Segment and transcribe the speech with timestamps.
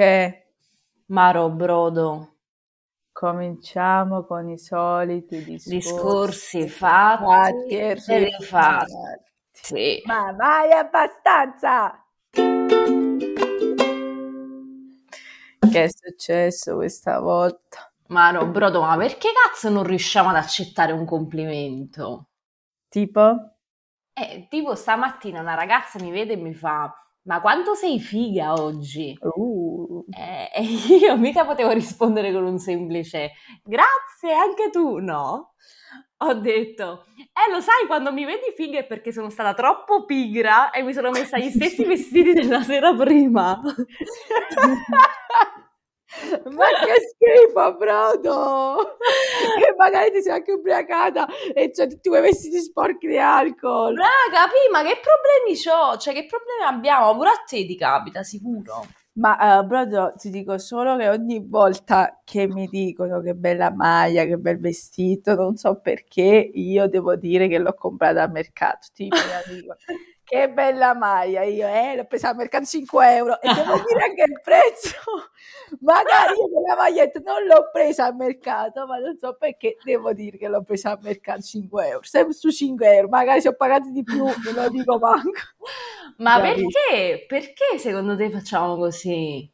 [0.00, 0.46] Che
[1.08, 2.36] Maro Brodo,
[3.12, 8.34] cominciamo con i soliti discorsi, discorsi fatti fatti e rifatti.
[8.38, 8.92] rifatti.
[9.52, 10.02] Sì.
[10.06, 12.02] Ma mai abbastanza!
[15.70, 17.92] Che è successo questa volta?
[18.06, 22.30] Maro Brodo, ma perché cazzo non riusciamo ad accettare un complimento?
[22.88, 23.50] Tipo?
[24.14, 26.90] Eh, tipo stamattina una ragazza mi vede e mi fa
[27.30, 29.16] ma quanto sei figa oggi?
[29.20, 30.62] Uh, Eh, E
[31.06, 35.54] io mica potevo rispondere con un semplice grazie, anche tu, no?
[36.22, 40.70] Ho detto, eh lo sai, quando mi vedi figa è perché sono stata troppo pigra
[40.70, 43.60] e mi sono messa gli stessi vestiti della sera prima.
[46.52, 48.96] Ma che schifo, Brodo!
[49.58, 53.94] Che magari ti sei anche ubriacata e c'è tutti quei vestiti sporchi di alcol.
[53.94, 55.96] Raga, capì, ma che problemi c'ho?
[55.96, 57.14] Cioè, che problemi abbiamo?
[57.14, 58.86] Pure a te ti capita, sicuro.
[59.12, 64.24] Ma eh, Brodo, ti dico solo che ogni volta che mi dicono che bella maglia,
[64.24, 68.88] che bel vestito, non so perché, io devo dire che l'ho comprata al mercato.
[68.92, 69.16] Tipo,
[70.30, 74.22] che bella maglia, io eh, l'ho presa al mercato 5 euro e devo dire anche
[74.22, 74.94] il prezzo.
[75.80, 80.38] Magari io quella maglietta non l'ho presa al mercato, ma non so perché devo dire
[80.38, 82.04] che l'ho presa al mercato 5 euro.
[82.04, 85.40] Sempre su 5 euro, magari se ho pagato di più, non lo dico manco.
[86.18, 86.68] Ma Capito?
[86.90, 87.24] perché?
[87.26, 89.50] Perché secondo te facciamo così?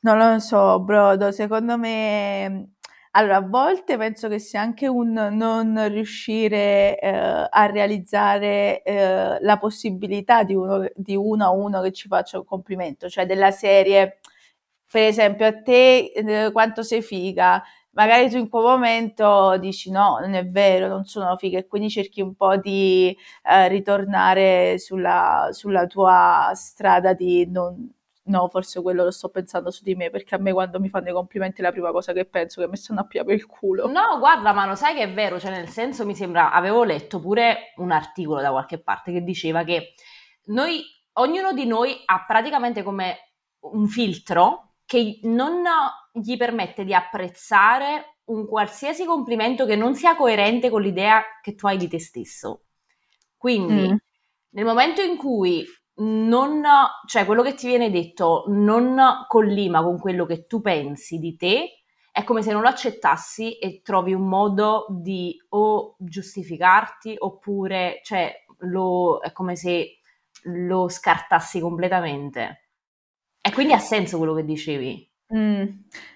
[0.00, 2.72] Non lo so, Brodo, secondo me,
[3.14, 7.08] allora, a volte penso che sia anche un non riuscire eh,
[7.50, 12.44] a realizzare eh, la possibilità di uno, di uno a uno che ci faccia un
[12.46, 14.20] complimento, cioè della serie,
[14.90, 20.18] per esempio, a te eh, quanto sei figa, magari tu in quel momento dici no,
[20.20, 25.48] non è vero, non sono figa e quindi cerchi un po' di eh, ritornare sulla,
[25.52, 27.90] sulla tua strada di non
[28.24, 31.08] No, forse quello lo sto pensando su di me, perché a me quando mi fanno
[31.10, 33.88] i complimenti la prima cosa che penso è che mi stanno a piare il culo.
[33.88, 37.18] No, guarda, ma lo sai che è vero, cioè nel senso mi sembra, avevo letto
[37.18, 39.94] pure un articolo da qualche parte che diceva che
[40.46, 40.82] noi,
[41.14, 43.16] ognuno di noi ha praticamente come
[43.60, 45.62] un filtro che non
[46.12, 51.66] gli permette di apprezzare un qualsiasi complimento che non sia coerente con l'idea che tu
[51.66, 52.66] hai di te stesso.
[53.36, 53.96] Quindi, Mm.
[54.50, 55.66] nel momento in cui
[55.96, 56.62] non,
[57.06, 61.82] cioè quello che ti viene detto non collima con quello che tu pensi di te,
[62.12, 68.44] è come se non lo accettassi e trovi un modo di o giustificarti oppure, cioè,
[68.58, 69.98] lo, è come se
[70.44, 72.68] lo scartassi completamente.
[73.40, 75.10] E quindi ha senso quello che dicevi.
[75.34, 75.64] Mm.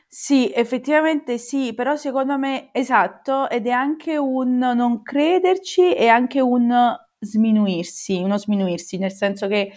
[0.06, 6.41] Sì, effettivamente sì, però secondo me esatto, ed è anche un non crederci e anche
[6.41, 9.72] un sminuirsi, uno sminuirsi, nel senso che,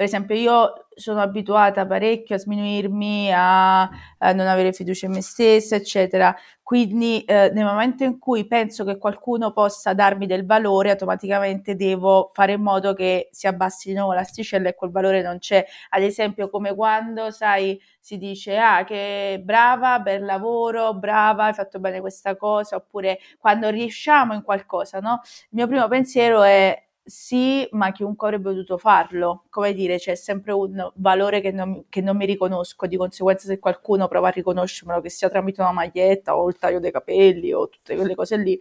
[0.00, 5.20] per esempio, io sono abituata parecchio a sminuirmi, a, a non avere fiducia in me
[5.20, 6.34] stessa, eccetera.
[6.62, 12.30] Quindi, eh, nel momento in cui penso che qualcuno possa darmi del valore, automaticamente devo
[12.32, 15.62] fare in modo che si abbassi di nuovo l'asticella e quel valore non c'è.
[15.90, 21.78] Ad esempio, come quando, sai, si dice, ah, che brava, bel lavoro, brava, hai fatto
[21.78, 25.20] bene questa cosa, oppure quando riusciamo in qualcosa, no?
[25.24, 29.44] Il mio primo pensiero è sì, ma chiunque avrebbe potuto farlo.
[29.50, 33.58] Come dire, c'è sempre un valore che non, che non mi riconosco, di conseguenza se
[33.58, 37.68] qualcuno prova a riconoscermelo, che sia tramite una maglietta o il taglio dei capelli o
[37.68, 38.58] tutte quelle cose lì,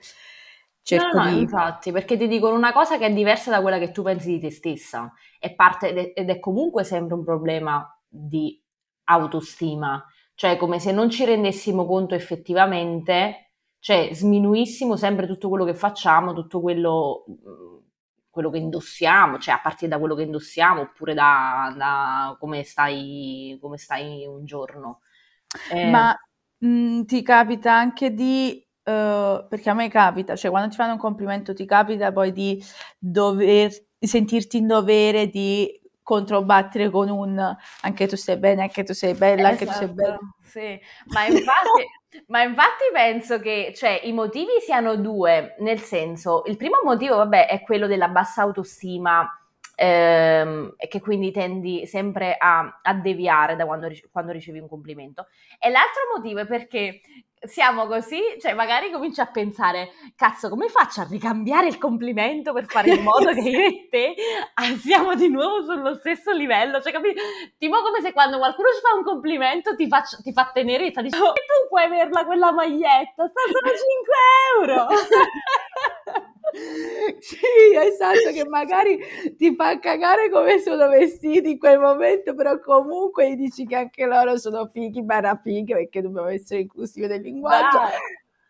[0.82, 1.40] cerco No, no, di...
[1.42, 4.40] infatti, perché ti dicono una cosa che è diversa da quella che tu pensi di
[4.40, 5.14] te stessa.
[5.40, 8.62] E parte, ed è, ed è comunque sempre un problema di
[9.06, 15.74] autostima, cioè come se non ci rendessimo conto effettivamente, cioè sminuissimo sempre tutto quello che
[15.74, 17.78] facciamo, tutto quello, mm,
[18.30, 23.58] quello che indossiamo, cioè a partire da quello che indossiamo oppure da, da come stai,
[23.62, 25.02] come stai un giorno.
[25.70, 26.16] Eh, Ma
[26.60, 31.00] mh, ti capita anche di, eh, perché a me capita, cioè quando ti fanno un
[31.00, 32.62] complimento ti capita poi di
[32.98, 39.14] dover, sentirti in dovere di controbattere con un anche tu sei bene, anche tu sei
[39.16, 40.18] bella, anche tu sei bella.
[40.18, 40.80] Esatto, sì.
[41.10, 41.84] Ma infatti,
[42.28, 47.48] ma infatti penso che cioè, i motivi siano due, nel senso, il primo motivo, vabbè,
[47.48, 49.39] è quello della bassa autostima,
[49.80, 55.28] ehm, e che quindi tendi sempre a, a deviare da quando, quando ricevi un complimento.
[55.58, 57.00] E l'altro motivo è perché
[57.42, 62.66] siamo così, cioè magari cominci a pensare, cazzo, come faccio a ricambiare il complimento per
[62.66, 64.16] fare in modo che io e te
[64.56, 66.82] ah, siamo di nuovo sullo stesso livello?
[66.82, 67.14] Cioè, capi?
[67.58, 71.18] Tipo come se quando qualcuno ci fa un complimento ti, faccio- ti fa tenerezza, dici,
[71.18, 74.88] "Oh, e tu puoi averla quella maglietta, sta solo 5 euro!
[77.20, 77.38] sì,
[77.76, 79.00] esatto, che magari
[79.38, 84.06] ti fa cagare come sono vestiti in quel momento, però comunque gli dici che anche
[84.06, 87.80] loro sono fighi, barra fighe, perché dobbiamo essere inclusivi del linguaggio.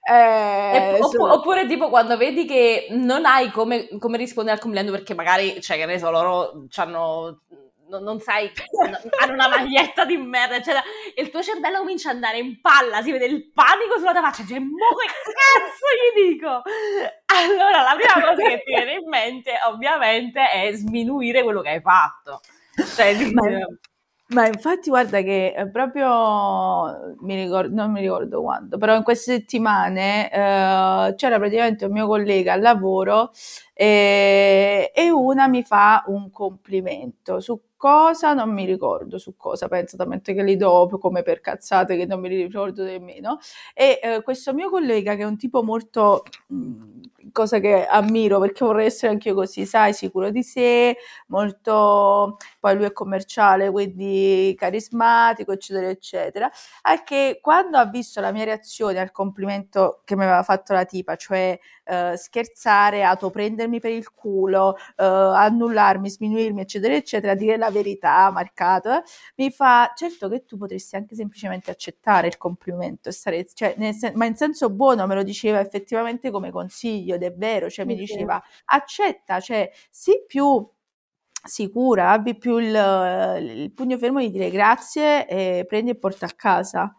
[0.10, 5.14] Eh, oppure, oppure, tipo quando vedi che non hai come, come rispondere al complimento perché
[5.14, 7.42] magari, cioè che ne so, loro hanno
[7.90, 8.50] non, non sai,
[9.20, 10.84] hanno una maglietta di merda, eccetera,
[11.14, 14.22] e il tuo cervello comincia ad andare in palla, si vede il panico sulla tua
[14.22, 16.62] faccia, cioè, mo che cazzo gli dico?
[17.26, 21.82] Allora, la prima cosa che ti viene in mente, ovviamente, è sminuire quello che hai
[21.82, 22.42] fatto.
[22.96, 23.14] Cioè,
[24.32, 29.34] ma, infatti guarda che eh, proprio, mi ricordo, non mi ricordo quando, però in queste
[29.34, 33.32] settimane eh, c'era praticamente un mio collega al lavoro
[33.82, 37.40] e, e una mi fa un complimento.
[37.40, 41.96] Su cosa, non mi ricordo su cosa, penso talmente che li do come per cazzate
[41.96, 43.38] che non mi ricordo nemmeno.
[43.74, 48.40] E eh, questo mio collega che è un tipo molto, mh, mm, cosa che ammiro
[48.40, 50.98] perché vorrei essere anche io così, sai, sicuro di sé,
[51.28, 56.52] molto, poi lui è commerciale, quindi carismatico, eccetera, eccetera,
[56.82, 60.84] è che quando ha visto la mia reazione al complimento che mi aveva fatto la
[60.84, 67.70] tipa, cioè eh, scherzare, autoprendermi per il culo, eh, annullarmi, sminuirmi, eccetera, eccetera, dire la
[67.70, 69.04] verità marcato,
[69.36, 74.26] mi fa, certo che tu potresti anche semplicemente accettare il complimento, stare, cioè, sen- ma
[74.26, 78.42] in senso buono me lo diceva effettivamente come consiglio ed è vero, cioè mi diceva
[78.66, 80.68] accetta, cioè sii più
[81.44, 82.68] sicura, abbi più il,
[83.40, 86.98] il, pugno fermo di dire grazie e prendi e porta a casa.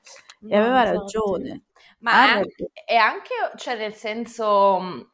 [0.48, 1.64] E aveva ragione.
[1.98, 5.09] Ma ah, è, anche, è, anche, cioè nel senso,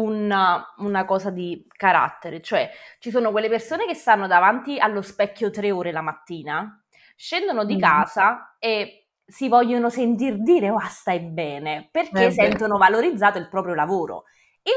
[0.00, 5.50] una, una, cosa di carattere, cioè ci sono quelle persone che stanno davanti allo specchio
[5.50, 6.82] tre ore la mattina,
[7.16, 7.80] scendono di mm.
[7.80, 13.74] casa e si vogliono sentir dire oh stai bene, perché eh sentono valorizzato il proprio
[13.74, 14.24] lavoro.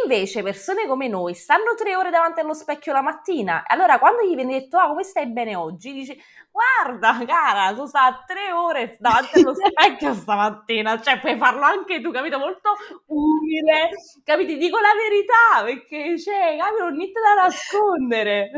[0.04, 4.36] Invece persone come noi stanno tre ore davanti allo specchio la mattina, allora quando gli
[4.36, 6.18] viene detto ah come stai bene oggi, dici
[6.52, 12.12] guarda cara, sono stata tre ore davanti allo specchio stamattina, cioè puoi farlo anche tu,
[12.12, 12.38] capito?
[12.38, 12.72] Molto
[13.08, 13.90] umile,
[14.24, 14.54] capito?
[14.54, 18.52] Dico la verità perché c'è, capito, non niente da nascondere.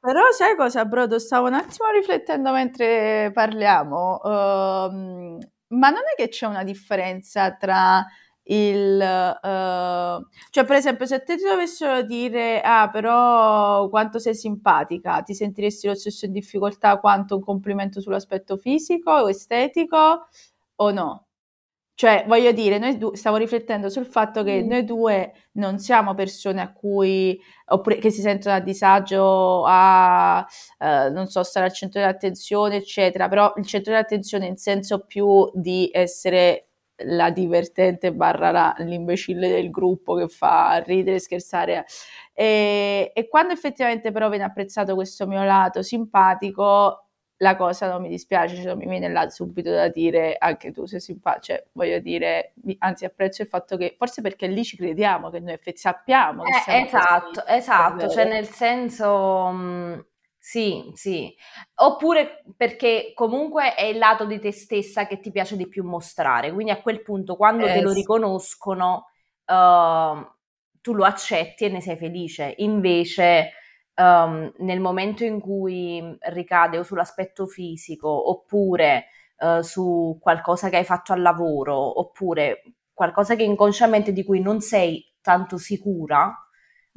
[0.00, 1.18] Però sai cosa, Brodo?
[1.18, 5.38] Stavo un attimo riflettendo mentre parliamo, uh,
[5.68, 8.06] ma non è che c'è una differenza tra
[8.52, 15.22] il, uh, cioè per esempio se te ti dovessero dire ah però quanto sei simpatica
[15.22, 20.26] ti sentiresti lo stesso in difficoltà quanto un complimento sull'aspetto fisico o estetico
[20.76, 21.26] o no?
[22.00, 24.68] Cioè, voglio dire, noi du- stavo riflettendo sul fatto che mm.
[24.68, 30.46] noi due non siamo persone a cui, oppure che si sentono a disagio a,
[30.78, 35.50] eh, non so, stare al centro dell'attenzione, eccetera, però il centro dell'attenzione in senso più
[35.52, 36.69] di essere
[37.04, 41.84] la divertente barra la, l'imbecille del gruppo che fa ridere e scherzare.
[42.32, 47.06] E, e quando effettivamente però viene apprezzato questo mio lato simpatico,
[47.38, 50.84] la cosa non mi dispiace, cioè non mi viene là subito da dire anche tu
[50.84, 55.30] sei simpatico, cioè voglio dire, anzi apprezzo il fatto che, forse perché lì ci crediamo,
[55.30, 59.50] che noi sappiamo che eh, Esatto, esatto, cioè nel senso...
[59.50, 60.04] Mh
[60.42, 61.32] sì, sì.
[61.74, 66.50] Oppure perché comunque è il lato di te stessa che ti piace di più mostrare,
[66.50, 69.04] quindi a quel punto quando eh, te lo riconoscono
[69.44, 70.26] uh,
[70.80, 72.54] tu lo accetti e ne sei felice.
[72.56, 73.50] Invece
[73.96, 79.08] um, nel momento in cui ricade o sull'aspetto fisico oppure
[79.40, 82.62] uh, su qualcosa che hai fatto al lavoro oppure
[82.94, 86.34] qualcosa che inconsciamente di cui non sei tanto sicura,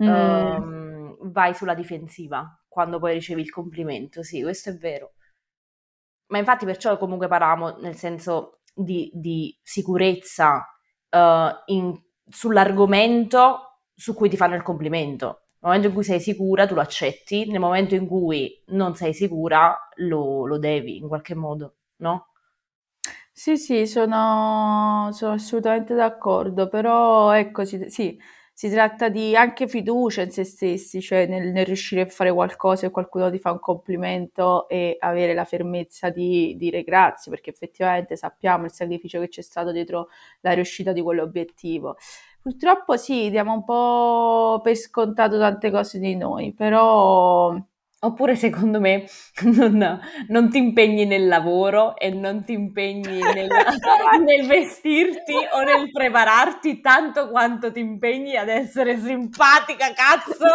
[0.02, 0.08] mm.
[0.08, 5.14] um, vai sulla difensiva quando poi ricevi il complimento, sì, questo è vero.
[6.30, 10.66] Ma infatti perciò comunque parlavamo nel senso di, di sicurezza
[11.12, 11.96] uh, in,
[12.28, 15.26] sull'argomento su cui ti fanno il complimento.
[15.60, 19.14] Nel momento in cui sei sicura tu lo accetti, nel momento in cui non sei
[19.14, 22.30] sicura lo, lo devi in qualche modo, no?
[23.32, 28.18] Sì, sì, sono, sono assolutamente d'accordo, però ecco, sì
[28.56, 32.86] si tratta di anche fiducia in se stessi, cioè nel, nel, riuscire a fare qualcosa
[32.86, 38.16] e qualcuno ti fa un complimento e avere la fermezza di dire grazie, perché effettivamente
[38.16, 40.10] sappiamo il sacrificio che c'è stato dietro
[40.42, 41.98] la riuscita di quell'obiettivo.
[42.42, 47.56] Purtroppo sì, diamo un po' per scontato tante cose di noi, però
[48.04, 49.06] Oppure secondo me
[49.44, 53.48] non, non, ti impegni nel lavoro e non ti impegni nel,
[54.24, 60.46] nel, vestirti o nel prepararti tanto quanto ti impegni ad essere simpatica, cazzo!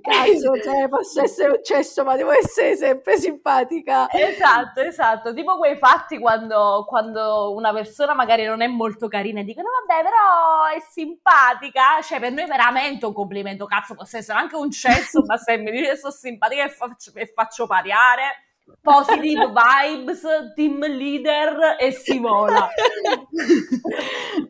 [0.00, 4.08] Cazzo, cioè, posso essere un cesso, ma devo essere sempre simpatica.
[4.10, 5.34] Esatto, esatto.
[5.34, 10.02] Tipo quei fatti quando, quando una persona magari non è molto carina e dicono vabbè,
[10.02, 12.00] però è simpatica.
[12.02, 13.66] Cioè, per noi veramente un complimento.
[13.66, 17.26] Cazzo, posso essere anche un cesso, ma se mi che sono simpatica e faccio, e
[17.26, 18.45] faccio pariare
[18.80, 20.22] positive vibes,
[20.54, 22.68] team leader e si vola.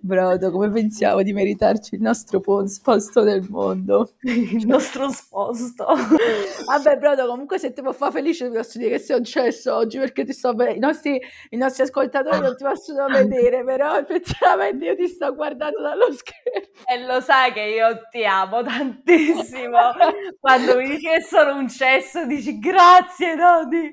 [0.00, 4.12] Brodo, come pensiamo di meritarci il nostro posto nel mondo?
[4.23, 5.87] Il nostro sposto.
[6.66, 9.75] Vabbè, Brodo, comunque se ti può fare felice ti posso dire che sei un cesso
[9.75, 11.20] oggi perché ti sto I nostri,
[11.50, 16.68] I nostri ascoltatori non ti possono vedere, però effettivamente io ti sto guardando dallo schermo.
[16.87, 19.78] E lo sai che io ti amo tantissimo.
[20.38, 23.92] Quando mi dici che sono un cesso dici grazie Dodi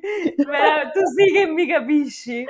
[0.93, 2.46] tu sì che mi capisci.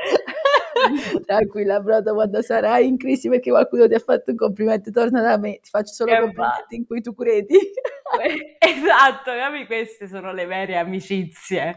[1.25, 5.38] Tranquilla, Brodo, quando sarai in crisi perché qualcuno ti ha fatto un complimento, torna da
[5.38, 7.58] me, ti faccio solo che complimenti in cui tu credi.
[8.60, 9.65] esatto, capi?
[9.65, 11.75] Queste sono le vere amicizie.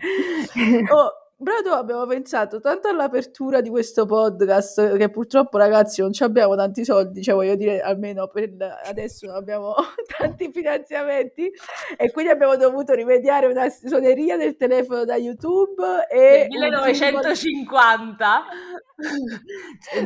[0.91, 6.83] Oh, Brodo abbiamo pensato tanto all'apertura di questo podcast che purtroppo ragazzi non abbiamo tanti
[6.83, 8.55] soldi, cioè voglio dire almeno per
[8.87, 9.75] adesso non abbiamo
[10.17, 11.53] tanti finanziamenti
[11.99, 18.45] e quindi abbiamo dovuto rimediare una suoneria del telefono da YouTube e 1950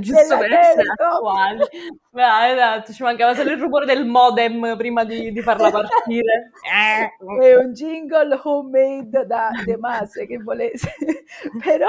[0.00, 1.62] giusto per essere attuali.
[2.12, 6.50] Ah, esatto, ci mancava solo il rumore del modem prima di, di farla partire.
[6.60, 10.94] È un jingle homemade da De Mase che volesse.
[11.62, 11.86] Però,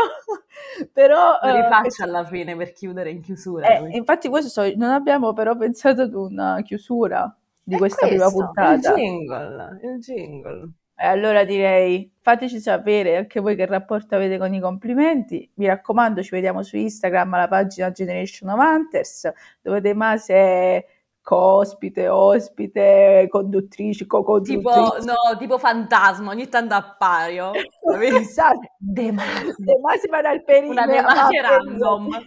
[0.93, 4.91] però lo rifaccio uh, alla fine per chiudere in chiusura eh, infatti questo so, non
[4.91, 8.89] abbiamo però pensato ad una chiusura di è questa questo, prima puntata.
[8.93, 10.70] il jingle, il jingle
[11.08, 15.50] allora direi fateci sapere anche voi che rapporto avete con i complimenti.
[15.55, 19.31] Mi raccomando, ci vediamo su Instagram alla pagina Generation of Hunters,
[19.62, 20.86] dove De Mase
[21.24, 24.58] co-ospite, ospite, conduttrici, co-conduttrici.
[24.58, 27.51] Tipo, no, tipo fantasma, ogni tanto appaio.
[28.20, 28.60] esatto.
[28.78, 30.72] De Masi va il periodo.
[30.72, 32.10] Una De Masi random.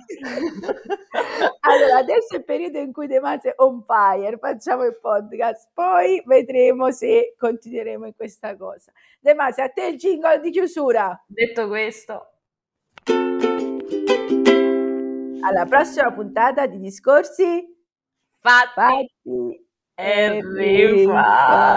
[1.61, 5.71] allora, adesso è il periodo in cui De Masi è on fire, facciamo il podcast,
[5.75, 8.93] poi vedremo se continueremo in questa cosa.
[9.21, 11.21] De Masi, a te il jingle di chiusura.
[11.27, 12.29] Detto questo.
[15.47, 17.74] Alla prossima puntata di Discorsi
[18.45, 21.73] fatti, fatti e rifatti.